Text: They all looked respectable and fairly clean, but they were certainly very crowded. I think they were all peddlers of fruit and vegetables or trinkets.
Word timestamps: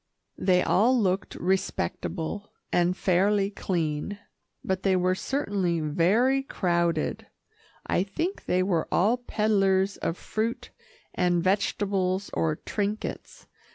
They 0.39 0.63
all 0.63 0.99
looked 0.99 1.35
respectable 1.35 2.53
and 2.73 2.97
fairly 2.97 3.51
clean, 3.51 4.17
but 4.63 4.81
they 4.81 4.95
were 4.95 5.13
certainly 5.13 5.79
very 5.79 6.41
crowded. 6.41 7.27
I 7.85 8.01
think 8.01 8.45
they 8.45 8.63
were 8.63 8.87
all 8.91 9.17
peddlers 9.17 9.97
of 9.97 10.17
fruit 10.17 10.71
and 11.13 11.43
vegetables 11.43 12.31
or 12.33 12.55
trinkets. 12.55 13.45